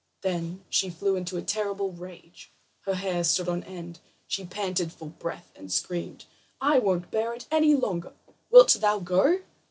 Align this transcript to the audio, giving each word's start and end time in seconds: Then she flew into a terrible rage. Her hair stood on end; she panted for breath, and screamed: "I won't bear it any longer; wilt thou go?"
Then 0.23 0.63
she 0.67 0.89
flew 0.89 1.15
into 1.15 1.37
a 1.37 1.43
terrible 1.43 1.91
rage. 1.91 2.51
Her 2.87 2.95
hair 2.95 3.23
stood 3.23 3.47
on 3.47 3.61
end; 3.65 3.99
she 4.25 4.43
panted 4.43 4.91
for 4.91 5.05
breath, 5.09 5.51
and 5.55 5.71
screamed: 5.71 6.25
"I 6.59 6.79
won't 6.79 7.11
bear 7.11 7.35
it 7.35 7.45
any 7.51 7.75
longer; 7.75 8.13
wilt 8.49 8.75
thou 8.81 8.97
go?" 8.97 9.41